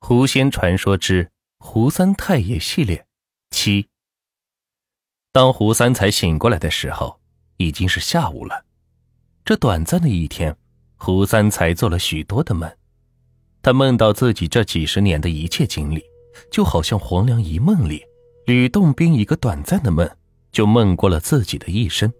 [0.00, 1.28] 狐仙传说之
[1.58, 3.04] 胡三太爷系列
[3.50, 3.88] 七。
[5.32, 7.20] 当胡三才醒过来的时候，
[7.56, 8.64] 已经是下午了。
[9.44, 10.56] 这短暂的一天，
[10.96, 12.70] 胡三才做了许多的梦。
[13.60, 16.02] 他梦到自己这几十年的一切经历，
[16.50, 18.02] 就好像黄粱一梦里
[18.46, 20.08] 吕洞宾一个短暂的梦，
[20.52, 22.10] 就梦过了自己的一生。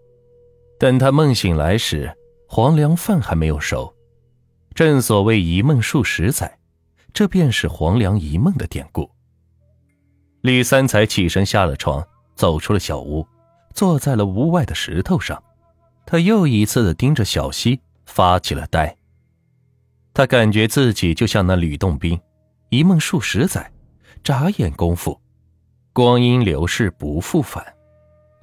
[0.79, 2.15] 等他梦醒来时，
[2.49, 3.95] 黄粱饭还没有熟。
[4.75, 6.58] 正所谓一梦数十载。
[7.19, 9.11] 这便是黄粱一梦的典故。
[10.43, 12.07] 李三才起身下了床，
[12.37, 13.27] 走出了小屋，
[13.75, 15.43] 坐在了屋外的石头上。
[16.07, 18.97] 他又一次的盯着小溪，发起了呆。
[20.15, 22.21] 他感觉自己就像那吕洞宾，
[22.69, 23.69] 一梦数十载，
[24.23, 25.21] 眨眼功夫，
[25.93, 27.75] 光阴流逝不复返，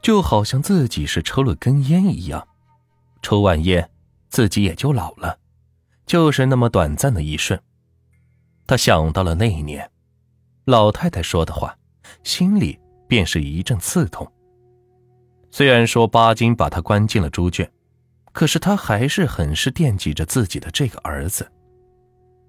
[0.01, 2.45] 就好像自己是抽了根烟一样，
[3.21, 3.89] 抽完烟，
[4.27, 5.39] 自己也就老了，
[6.05, 7.57] 就是那么短暂的一瞬。
[8.67, 9.89] 他想到了那一年，
[10.65, 11.77] 老太太说的话，
[12.23, 14.29] 心里便是一阵刺痛。
[15.51, 17.71] 虽然说巴金把他关进了猪圈，
[18.33, 21.49] 可是他还是很是惦记着自己的这个儿子。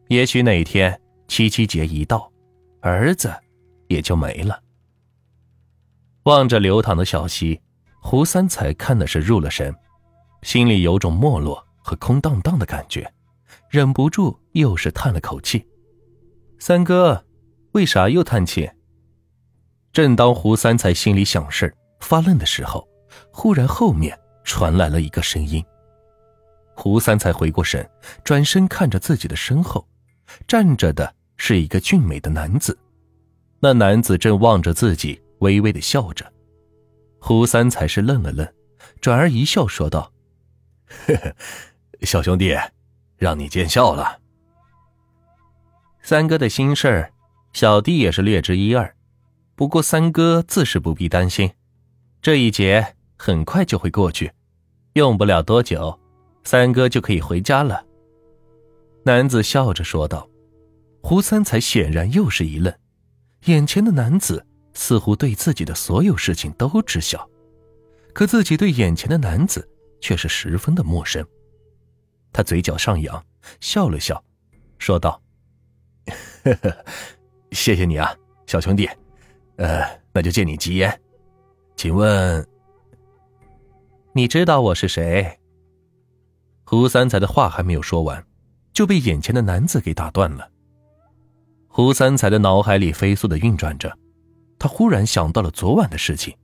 [0.09, 2.33] 也许哪天七七节一到，
[2.81, 3.33] 儿子
[3.89, 4.61] 也就没了。
[6.25, 7.61] 望着流淌的小溪，
[8.01, 9.75] 胡三才看的是入了神，
[10.43, 13.13] 心里有种没落和空荡荡的感觉，
[13.69, 15.65] 忍不住又是叹了口气。
[16.59, 17.25] 三哥，
[17.73, 18.71] 为啥又叹气？
[19.93, 22.87] 正当胡三才心里想事发愣的时候，
[23.31, 25.65] 忽然后面传来了一个声音。
[26.75, 27.89] 胡三才回过神，
[28.25, 29.87] 转身看着自己的身后，
[30.47, 32.77] 站着的是一个俊美的男子。
[33.61, 36.31] 那男子正望着自己，微微的笑着。
[37.19, 38.47] 胡三才是愣了愣，
[39.01, 40.13] 转而一笑说道
[41.07, 41.35] ：“呵呵，
[42.03, 42.55] 小兄弟，
[43.17, 44.21] 让你见笑了。”
[46.09, 47.13] 三哥的心事儿，
[47.53, 48.95] 小弟也是略知一二。
[49.57, 51.51] 不过三哥自是不必担心，
[52.23, 54.31] 这一劫很快就会过去，
[54.93, 55.99] 用不了多久，
[56.45, 57.85] 三哥就可以回家了。
[59.03, 60.31] 男子笑着说道。
[61.03, 62.73] 胡三才显然又是一愣，
[63.47, 67.29] 眼前的男子似乎对自己的所有事情都知晓，
[68.13, 69.69] 可自己对眼前的男子
[70.01, 71.27] 却是十分的陌生。
[72.33, 73.27] 他嘴角上扬，
[73.59, 74.23] 笑了笑，
[74.79, 75.21] 说道。
[76.45, 76.85] 呵呵，
[77.53, 78.15] 谢谢你啊，
[78.47, 78.89] 小兄弟。
[79.57, 81.01] 呃，那就借你吉言，
[81.77, 82.47] 请问，
[84.13, 85.39] 你知道我是谁？
[86.65, 88.25] 胡三才的话还没有说完，
[88.73, 90.51] 就被眼前的男子给打断了。
[91.69, 93.97] 胡三才的脑海里飞速的运转着，
[94.59, 96.37] 他忽然想到了昨晚的事情，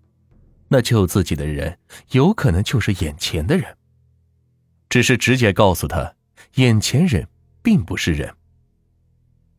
[0.68, 1.78] 那救自己的人
[2.10, 3.76] 有可能就是眼前的人，
[4.88, 6.14] 只是直觉告诉他，
[6.54, 7.26] 眼前人
[7.62, 8.34] 并不是人。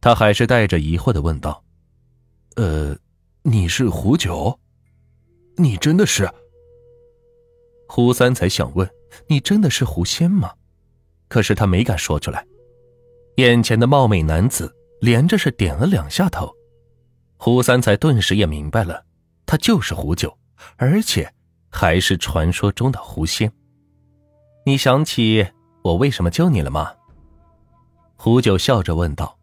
[0.04, 1.64] 他还是带着疑惑的问道
[2.58, 2.94] ：“呃，
[3.44, 4.60] 你是胡九？
[5.56, 6.30] 你真的是？”
[7.88, 8.86] 胡三才想问
[9.28, 10.52] ：“你真的是狐仙吗？”
[11.30, 12.46] 可是他没敢说出来。
[13.38, 16.54] 眼前的貌美男子连着是点了两下头，
[17.38, 19.06] 胡三才顿时也明白了，
[19.46, 20.38] 他就是胡九，
[20.76, 21.34] 而且
[21.70, 23.50] 还是传说中的狐仙。
[24.66, 25.48] 你想起
[25.82, 26.92] 我为什么救你了吗？
[28.18, 29.40] 胡九笑着问道。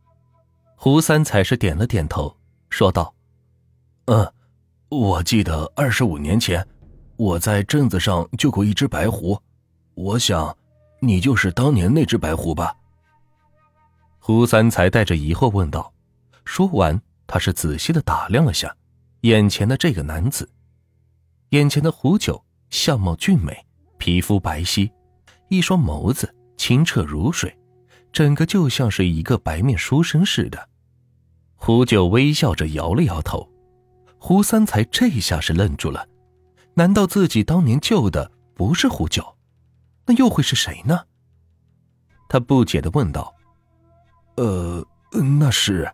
[0.82, 2.34] 胡三才是点了点头，
[2.70, 3.14] 说道
[4.08, 4.32] ：“嗯，
[4.88, 6.66] 我记得二十五年前，
[7.18, 9.38] 我在镇子上救过一只白狐，
[9.92, 10.56] 我想，
[11.02, 12.74] 你就是当年那只白狐吧？”
[14.20, 15.92] 胡三才带着疑惑问道。
[16.46, 18.74] 说完，他是仔细的打量了下
[19.20, 20.48] 眼前的这个男子，
[21.50, 23.66] 眼前的胡九相貌俊美，
[23.98, 24.90] 皮肤白皙，
[25.50, 27.54] 一双眸子清澈如水，
[28.10, 30.69] 整个就像是一个白面书生似的。
[31.62, 33.46] 胡九微笑着摇了摇头，
[34.18, 36.08] 胡三才这下是愣住了，
[36.72, 39.36] 难道自己当年救的不是胡九，
[40.06, 41.04] 那又会是谁呢？
[42.30, 43.34] 他不解的问道
[44.36, 44.82] ：“呃，
[45.38, 45.92] 那是？”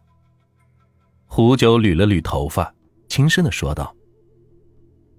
[1.26, 2.72] 胡九捋了捋头发，
[3.08, 3.92] 轻声的说道：“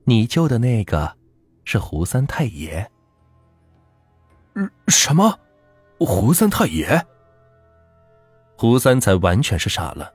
[0.06, 1.18] 你救的那个，
[1.66, 2.90] 是胡三太爷。
[4.88, 5.38] ”“什么？
[6.00, 7.06] 胡三太爷？”
[8.58, 10.14] 胡三才完全是傻了。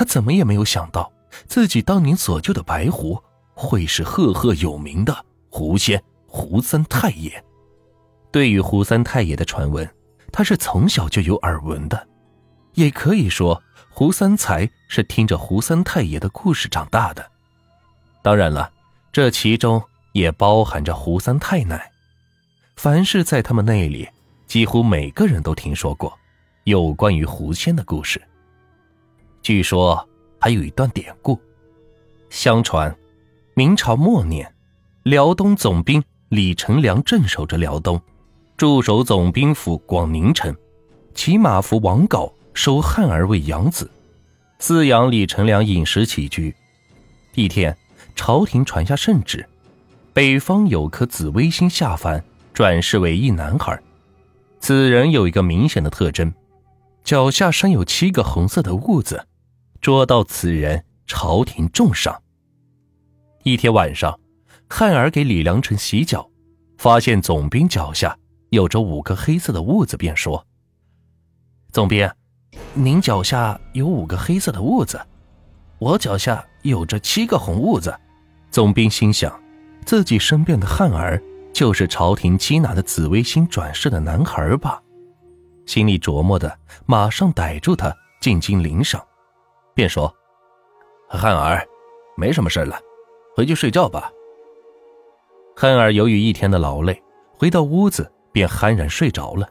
[0.00, 1.12] 他怎么也没有想到，
[1.46, 7.44] 自己当年所救的白狐会是赫赫有名的狐仙胡三太爷。
[8.32, 9.86] 对于胡三太爷的传闻，
[10.32, 12.08] 他是从小就有耳闻的，
[12.72, 17.30] 也可以说胡三才是听着胡三太爷的故事长大的。
[18.22, 18.72] 当然了，
[19.12, 19.82] 这其中
[20.14, 21.92] 也包含着胡三太奶。
[22.74, 24.08] 凡是在他们那里，
[24.46, 26.18] 几乎每个人都听说过
[26.64, 28.18] 有关于狐仙的故事。
[29.42, 30.06] 据说
[30.38, 31.38] 还有一段典故，
[32.28, 32.94] 相传
[33.54, 34.52] 明朝末年，
[35.02, 38.00] 辽东总兵李成梁镇守着辽东，
[38.56, 40.54] 驻守总兵府广宁城，
[41.14, 43.90] 骑马夫王镐收汉儿为养子，
[44.60, 46.54] 饲养李成梁饮食起居。
[47.34, 47.76] 一天，
[48.14, 49.46] 朝廷传下圣旨，
[50.12, 52.22] 北方有颗紫微星下凡，
[52.52, 53.80] 转世为一男孩。
[54.60, 56.32] 此人有一个明显的特征，
[57.02, 59.26] 脚下生有七个红色的痦子，
[59.80, 62.22] 捉到此人，朝廷重赏。
[63.44, 64.18] 一天晚上，
[64.68, 66.28] 汉儿给李良辰洗脚，
[66.78, 68.16] 发现总兵脚下
[68.50, 70.46] 有着五个黑色的痦子，便说
[71.72, 72.08] ：“总兵，
[72.74, 75.00] 您脚下有五个黑色的痦子，
[75.78, 77.94] 我脚下有着七个红痦子。”
[78.50, 79.40] 总兵心想，
[79.86, 81.22] 自己身边的汉儿。
[81.52, 84.80] 就是朝廷缉拿的紫微星转世的男孩吧，
[85.66, 89.04] 心里琢磨的，马上逮住他，进京领赏，
[89.74, 90.14] 便说
[91.08, 91.66] ：“汉儿，
[92.16, 92.78] 没什么事了，
[93.36, 94.10] 回去睡觉吧。”
[95.56, 97.02] 汉儿由于一天的劳累，
[97.36, 99.48] 回到屋子便酣然睡着了。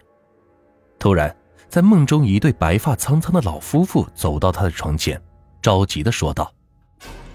[0.98, 1.36] 突然，
[1.68, 5.22] 在梦中，一对白发苍苍的老夫妇走到他的床前，
[5.62, 6.52] 着急的说道：“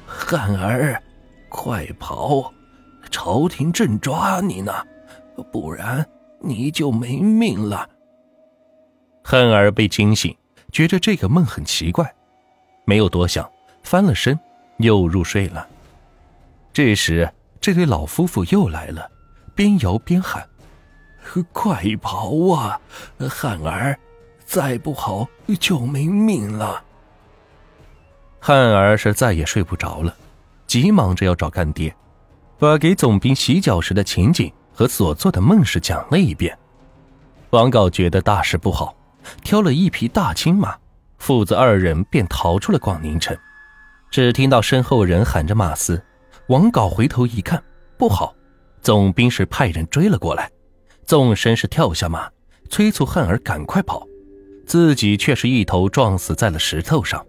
[0.07, 1.01] 汉儿，
[1.49, 2.53] 快跑！”
[3.11, 4.73] 朝廷正抓你呢，
[5.53, 6.05] 不然
[6.41, 7.89] 你就没命了。
[9.23, 10.37] 汉儿被惊醒，
[10.73, 12.13] 觉着这个梦很奇怪，
[12.85, 13.51] 没有多想，
[13.83, 14.39] 翻了身
[14.79, 15.67] 又入睡了。
[16.73, 19.11] 这时，这对老夫妇又来了，
[19.55, 20.47] 边摇边喊
[21.53, 22.81] ：“快跑啊，
[23.31, 23.99] 汉儿，
[24.45, 25.29] 再不跑
[25.61, 26.83] 就没命了。”
[28.41, 30.15] 汉儿是再也睡不着了，
[30.67, 31.95] 急忙着要找干爹。
[32.59, 36.57] 把给总兵洗脚时的情景和所做的梦事讲了一遍，
[37.51, 38.95] 王杲觉得大事不好，
[39.43, 40.77] 挑了一匹大青马，
[41.25, 43.35] 父子二人便逃出了广宁城。
[44.11, 45.99] 只听到身后人喊着马嘶，
[46.49, 47.65] 王镐回头一看，
[47.97, 48.37] 不好，
[48.83, 50.51] 总兵是派人追了过来，
[51.07, 52.29] 纵身是跳下马，
[52.69, 54.07] 催促汉儿赶快跑，
[54.67, 57.25] 自己却是一头撞死在了石头上。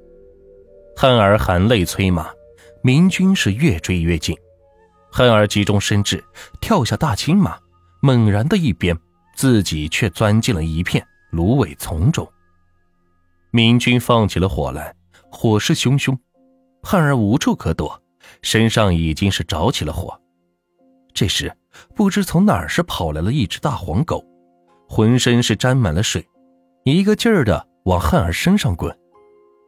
[0.97, 2.27] 汉儿含泪催马，
[2.81, 4.35] 明军是越追越近。
[5.09, 6.21] 汉儿急中生智，
[6.59, 7.57] 跳下大青马，
[8.01, 8.93] 猛然的一鞭，
[9.37, 11.01] 自己却钻进了一片
[11.31, 12.29] 芦苇丛中。
[13.55, 14.93] 明军放起了火来，
[15.31, 16.13] 火势汹汹，
[16.83, 18.03] 汉儿无处可躲，
[18.41, 20.19] 身上已经是着起了火。
[21.13, 21.55] 这时，
[21.95, 24.21] 不知从哪儿是跑来了一只大黄狗，
[24.89, 26.27] 浑身是沾满了水，
[26.83, 28.93] 一个劲儿的往汉儿身上滚，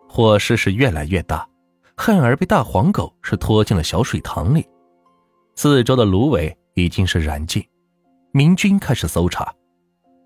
[0.09, 1.47] 火势是越来越大，
[1.95, 4.67] 汉儿被大黄狗是拖进了小水塘里。
[5.55, 7.65] 四周的芦苇已经是燃尽，
[8.33, 9.55] 明军开始搜查，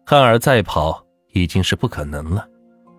[0.04, 2.48] 汉儿再跑已经是不可能了。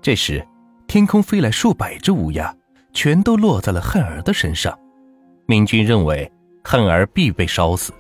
[0.01, 0.45] 这时，
[0.93, 2.55] 天空飞来数百只乌鸦，
[2.93, 4.79] 全都落在了汉儿的身上。
[5.47, 6.31] 明军认为
[6.63, 7.95] 汉儿必被烧死，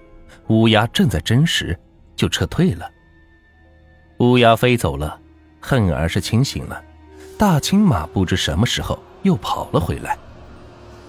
[0.49, 1.75] 乌鸦正在真实，
[2.15, 2.87] 就撤退了。
[4.19, 5.19] 乌鸦飞走了，
[5.59, 6.85] 汉儿是清醒了，
[7.39, 10.19] 大青马不知什么时候又跑了回来，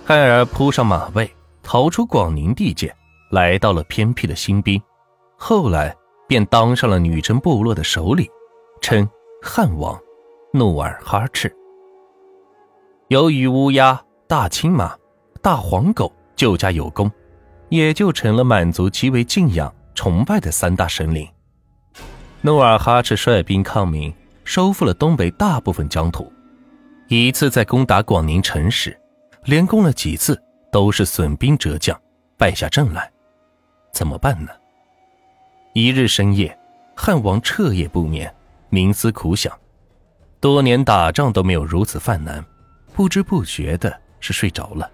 [0.05, 1.29] 汉儿扑上马背，
[1.61, 2.95] 逃出广宁地界。
[3.29, 4.81] 来到了偏僻的新兵，
[5.37, 5.93] 后来
[6.29, 8.25] 便当上了女真部落的首领，
[8.79, 9.05] 称
[9.41, 9.99] 汉王
[10.53, 11.53] 努尔哈赤。
[13.13, 14.97] 由于乌鸦、大青马、
[15.39, 17.11] 大黄狗救家有功，
[17.69, 21.29] 也就成了满族极为敬仰、崇拜的三大神灵。
[22.41, 24.11] 努尔哈赤率兵抗明，
[24.43, 26.33] 收复了东北大部分疆土。
[27.07, 28.99] 一次在攻打广宁城时，
[29.43, 30.41] 连攻了几次
[30.71, 31.95] 都是损兵折将，
[32.35, 33.11] 败下阵来。
[33.91, 34.49] 怎么办呢？
[35.73, 36.57] 一日深夜，
[36.95, 38.33] 汉王彻夜不眠，
[38.71, 39.55] 冥思苦想。
[40.39, 42.43] 多年打仗都没有如此犯难，
[42.93, 44.89] 不知不觉的是睡着了。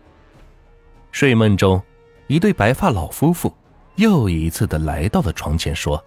[1.11, 1.81] 睡梦中，
[2.27, 3.53] 一对白发老夫妇
[3.95, 6.03] 又一次的来到了床前，说：“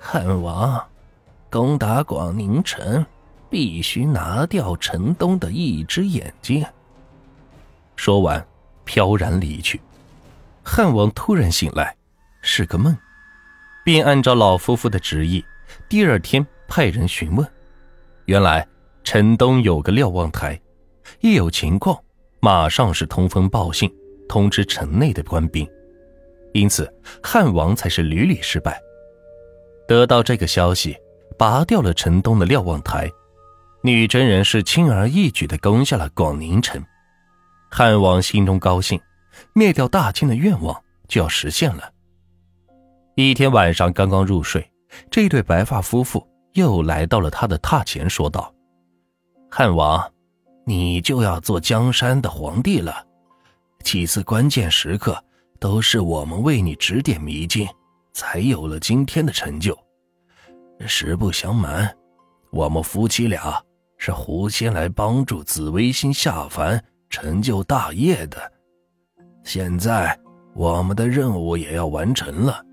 [0.00, 0.82] 汉王，
[1.50, 3.04] 攻打广宁城，
[3.48, 6.64] 必须拿掉城东的一只眼睛。”
[7.96, 8.44] 说完，
[8.84, 9.80] 飘然离去。
[10.64, 11.94] 汉王突然醒来，
[12.40, 12.96] 是个梦，
[13.84, 15.44] 便按照老夫妇的旨意，
[15.88, 17.46] 第二天派人询问。
[18.26, 18.66] 原来
[19.02, 20.58] 城东有个瞭望台，
[21.20, 21.98] 一有情况，
[22.40, 23.90] 马上是通风报信，
[24.28, 25.68] 通知城内的官兵。
[26.52, 28.80] 因此汉王才是屡屡失败。
[29.86, 30.96] 得到这个消息，
[31.38, 33.10] 拔掉了城东的瞭望台，
[33.82, 36.82] 女真人是轻而易举的攻下了广宁城。
[37.70, 39.00] 汉王心中高兴。
[39.54, 41.90] 灭掉大清的愿望就要实现了。
[43.14, 44.70] 一天晚上刚刚入睡，
[45.10, 48.52] 这对白发夫妇又来到了他的榻前，说道
[49.48, 50.12] ：“汉王，
[50.64, 53.06] 你就要做江山的皇帝了。
[53.82, 55.22] 几次关键时刻，
[55.58, 57.66] 都是我们为你指点迷津，
[58.12, 59.76] 才有了今天的成就。
[60.86, 61.90] 实不相瞒，
[62.50, 63.62] 我们夫妻俩
[63.96, 68.52] 是狐仙来帮助紫微星下凡成就大业的。
[69.44, 70.18] 现在
[70.54, 72.64] 我们的任务也要完成了，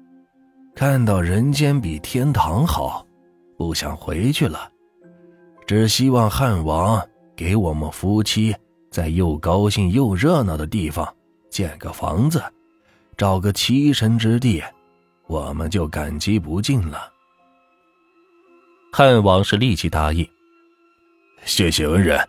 [0.75, 3.05] 看到人间比天堂好，
[3.57, 4.69] 不想回去了。
[5.65, 7.05] 只希望汉王
[7.37, 8.53] 给我们夫妻
[8.89, 11.15] 在又高兴又热闹的地方
[11.51, 12.43] 建个房子，
[13.15, 14.63] 找个栖身之地，
[15.27, 17.13] 我们就感激不尽了。
[18.91, 20.27] 汉王是立即答应，
[21.45, 22.27] 谢谢恩人，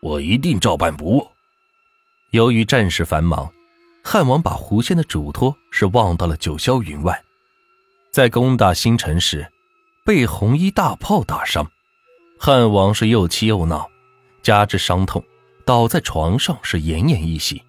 [0.00, 1.26] 我一定照办不误。
[2.30, 3.52] 由于战事繁忙，
[4.02, 7.22] 汉王把狐仙的嘱托是忘到了九霄云外，
[8.10, 9.46] 在攻打新城时，
[10.02, 11.70] 被红衣大炮打伤，
[12.38, 13.86] 汉王是又气又恼，
[14.46, 15.20] 加之伤痛，
[15.64, 17.60] 倒在床上是奄奄一息，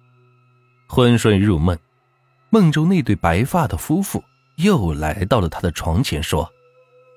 [0.86, 1.76] 昏睡入梦，
[2.50, 4.22] 梦中那对白发的夫妇
[4.58, 6.48] 又来到了他的床前，说。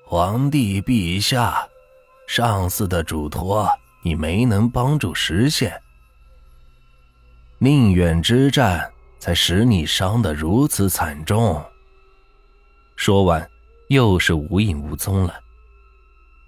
[0.03, 1.63] 皇帝陛下，
[2.27, 3.69] 上司的嘱托
[4.01, 5.79] 你没能帮助实现，
[7.59, 11.63] 宁远之战才使你伤得如此惨重。
[12.95, 13.47] 说完，
[13.89, 15.39] 又是无影无踪了。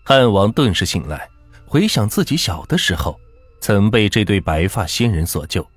[0.03, 1.29] 汉王顿时醒来，
[1.73, 3.19] 回想自己小的时候，
[3.59, 5.67] 曾被这对白发仙人所救，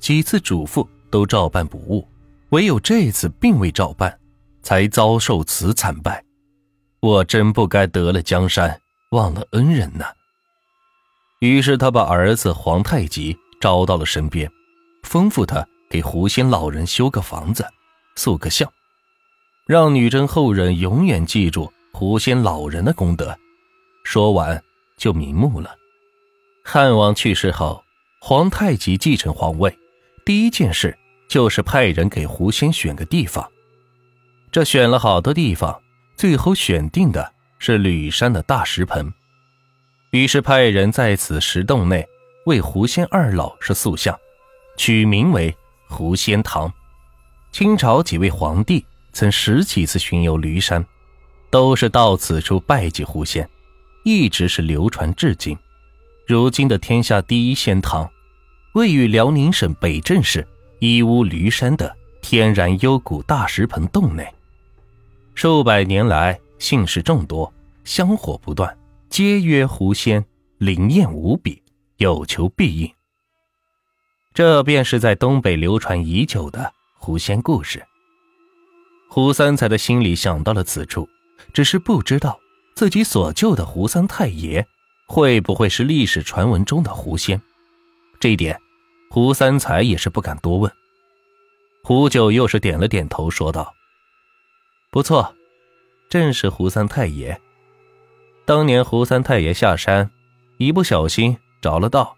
[0.00, 2.04] 几次嘱咐都照办不误，
[2.48, 4.18] 唯有这次并未照办，
[4.64, 6.24] 才遭受此惨败。
[6.98, 8.80] 我真不该得了江山，
[9.12, 10.04] 忘了恩人呢。
[11.38, 14.50] 于是他把儿子皇太极招到了身边，
[15.04, 17.64] 吩咐他给狐仙老人修个房子，
[18.16, 18.68] 塑个像，
[19.68, 23.38] 让女真后人永远记住狐仙老人的功德。
[24.02, 24.60] 说完
[25.04, 25.76] 就瞑目了。
[26.64, 27.84] 汉王去世后，
[28.22, 29.78] 皇太极继承皇位，
[30.24, 30.96] 第一件事
[31.28, 33.46] 就是派人给狐仙选个地方。
[34.50, 35.78] 这选了好多地方。
[36.16, 39.12] 最后选定的是吕山的大石盆，
[40.12, 42.06] 于是派人在此石洞内
[42.46, 44.18] 为狐仙二老是塑像，
[44.78, 45.54] 取名为
[45.88, 46.72] 狐仙堂。
[47.52, 50.86] 清朝几位皇帝曾十几次巡游驴山，
[51.50, 53.46] 都是到此处拜祭狐仙，
[54.04, 55.56] 一直是流传至今。
[56.26, 58.08] 如今的天下第一仙堂，
[58.74, 60.46] 位于辽宁省北镇市
[60.78, 64.26] 伊乌驴山的天然幽谷大石盆洞内。
[65.34, 67.52] 数百年来，姓氏众多，
[67.84, 68.76] 香火不断，
[69.08, 70.24] 皆曰狐仙，
[70.58, 71.62] 灵验无比，
[71.96, 72.92] 有求必应。
[74.32, 77.82] 这便是在东北流传已久的狐仙故事。
[79.08, 81.08] 胡三才的心里想到了此处，
[81.52, 82.38] 只是不知道
[82.74, 84.66] 自己所救的胡三太爷
[85.06, 87.40] 会不会是历史传闻中的狐仙。
[88.18, 88.60] 这一点，
[89.10, 90.70] 胡三才也是不敢多问。
[91.84, 93.72] 胡九又是点了点头，说道。
[94.90, 95.34] 不错，
[96.08, 97.40] 正是胡三太爷。
[98.44, 100.10] 当年胡三太爷下山，
[100.56, 102.16] 一不小心着了道，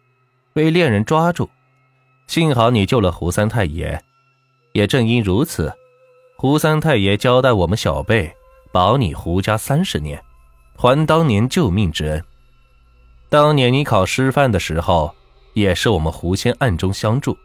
[0.54, 1.50] 被猎人抓住。
[2.28, 4.02] 幸好你救了胡三太爷。
[4.72, 5.72] 也正因如此，
[6.36, 8.34] 胡三太爷交代我们小辈
[8.72, 10.22] 保你胡家三十年，
[10.76, 12.24] 还当年救命之恩。
[13.28, 15.14] 当年你考师范的时候，
[15.54, 17.36] 也是我们狐仙暗中相助，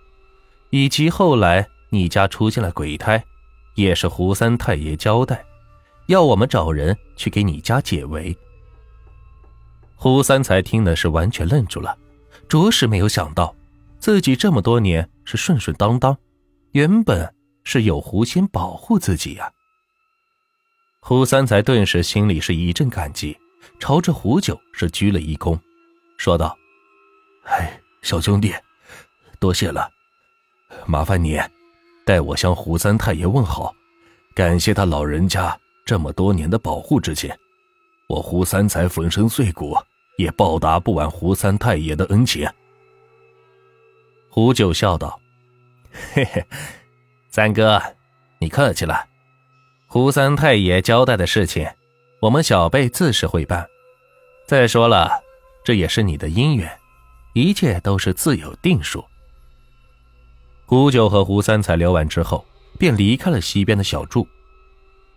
[0.69, 3.23] 以及后来你家出现了鬼胎。
[3.75, 5.41] 也是胡三太爷交代，
[6.07, 8.37] 要我们找人去给你家解围。
[9.95, 11.97] 胡三才听的是完全愣住了，
[12.49, 13.55] 着实没有想到
[13.97, 16.15] 自己这么多年是顺顺当当，
[16.73, 17.33] 原本
[17.63, 19.49] 是有狐仙保护自己呀。
[21.03, 23.35] 胡三才顿时心里是一阵感激，
[23.79, 25.59] 朝着胡九是鞠了一躬，
[26.15, 26.55] 说道
[27.43, 28.53] ：“哎，小兄弟，
[29.39, 29.89] 多谢了，
[30.85, 31.41] 麻烦你。”
[32.05, 33.73] 代我向胡三太爷问好，
[34.35, 37.31] 感谢他老人家这么多年的保护之情。
[38.07, 39.75] 我胡三才粉身碎骨
[40.17, 42.47] 也报答不完胡三太爷的恩情。
[44.29, 45.19] 胡九笑道
[46.13, 46.45] ：“嘿嘿，
[47.29, 47.81] 三哥，
[48.39, 49.10] 你客气了。
[49.93, 51.69] 胡三太爷交代的事情，
[52.21, 53.67] 我们小辈自是会办。
[54.47, 55.21] 再说了，
[55.65, 56.71] 这也是你的姻缘，
[57.33, 59.03] 一切都是自有定数。”
[60.65, 62.45] 胡九和胡三才聊完之后，
[62.79, 64.25] 便离开了西边的小筑。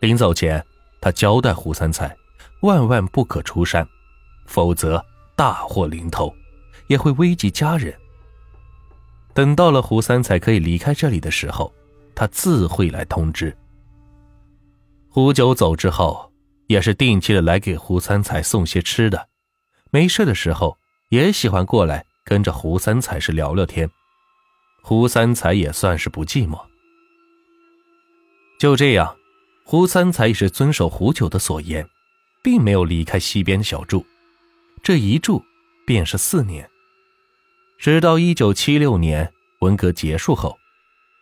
[0.00, 0.60] 临走前，
[1.00, 2.12] 他交代胡三才，
[2.62, 3.86] 万万不可出山，
[4.44, 5.00] 否则
[5.36, 6.34] 大祸临头，
[6.88, 7.94] 也会危及家人。
[9.32, 11.72] 等到了胡三才可以离开这里的时候，
[12.12, 13.56] 他自会来通知。
[15.14, 16.32] 胡九走之后，
[16.66, 19.28] 也是定期的来给胡三才送些吃的，
[19.92, 20.76] 没事的时候
[21.08, 23.88] 也喜欢过来跟着胡三才是聊聊天。
[24.82, 26.60] 胡三才也算是不寂寞。
[28.58, 29.16] 就这样，
[29.64, 31.88] 胡三才也是遵守胡九的所言，
[32.42, 34.04] 并没有离开西边小住。
[34.82, 35.44] 这一住
[35.86, 36.68] 便是四年，
[37.78, 40.58] 直到一九七六年文革结束后，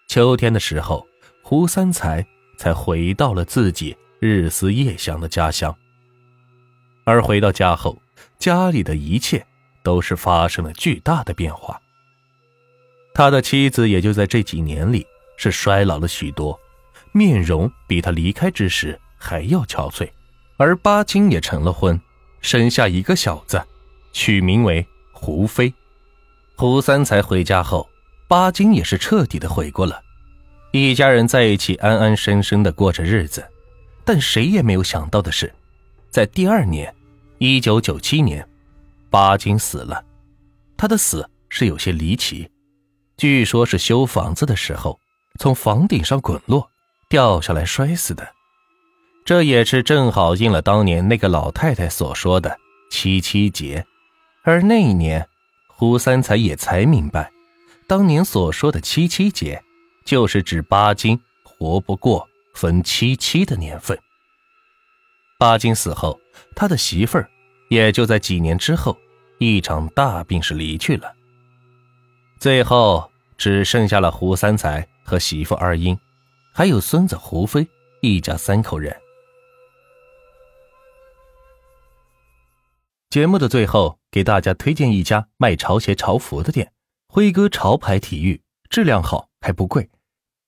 [0.09, 1.07] 秋天的时候，
[1.43, 2.27] 胡三才
[2.62, 5.76] 才回到了自己日思夜想的家乡。
[7.02, 8.00] 而回到家后，
[8.38, 9.45] 家里的一切
[9.83, 11.83] 都是发生了巨大的变化。
[13.12, 15.04] 他的妻子也就在这几年里
[15.37, 16.57] 是衰老了许多，
[17.11, 20.09] 面容比他离开之时还要憔悴，
[20.57, 22.00] 而巴金也成了婚，
[22.42, 23.61] 生下一个小子，
[24.12, 25.75] 取名为胡飞。
[26.54, 27.90] 胡三才回家后，
[28.28, 30.00] 巴金也是彻底的悔过了，
[30.73, 33.47] 一家人在一起安安生生的过着日子。
[34.05, 35.52] 但谁也没有想到的是，
[36.11, 36.93] 在第二年，
[37.38, 38.45] 一九九七年，
[39.11, 40.05] 巴金死了。
[40.76, 42.50] 他的死是有些离奇。
[43.17, 44.99] 据说，是修房子的时候
[45.38, 46.69] 从房顶上滚落，
[47.09, 48.26] 掉下来摔死的。
[49.25, 52.59] 这也是正好应了当年那个老太太所说的
[52.91, 53.87] 七七节。
[54.43, 55.25] 而那一年，
[55.69, 57.31] 胡三才也才明白，
[57.87, 59.62] 当年所说的七七节，
[60.05, 63.99] 就是指巴金活不过分七七的年份。
[65.39, 66.21] 巴金死后，
[66.55, 67.31] 他的媳妇儿
[67.69, 68.97] 也就在几年之后，
[69.39, 71.13] 一场大病是离去了。
[72.39, 73.09] 最后。
[73.39, 75.99] 只剩下了胡三才和媳妇二英，
[76.53, 77.67] 还有孙子胡飞，
[78.01, 78.97] 一家三口人。
[83.11, 86.73] 节目的最后，给大家推荐一家卖潮鞋、潮服的店——
[87.09, 88.41] 辉哥潮牌体育，
[88.73, 89.88] 质量好还不贵。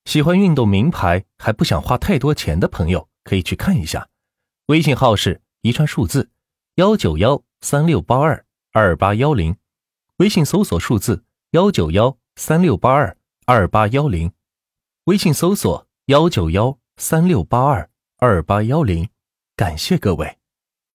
[0.06, 4.08] 喜欢运动名牌还不想花太多钱的朋友，可以去看一下。
[4.66, 6.30] 微信号是一串数字
[6.74, 9.56] 幺九幺三六八二二八幺零，
[10.16, 12.18] 微信搜索数字幺九幺。
[12.36, 13.16] 三六八二
[13.46, 14.32] 二八幺零，
[15.04, 19.08] 微信搜索幺九幺三六八二二八幺零，
[19.54, 20.36] 感谢各位。